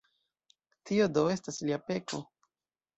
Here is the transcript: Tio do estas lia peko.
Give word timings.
Tio 0.91 1.09
do 1.19 1.27
estas 1.37 1.63
lia 1.67 1.81
peko. 1.93 2.25